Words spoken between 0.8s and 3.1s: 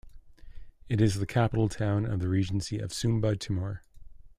It is the capital town of the Regency of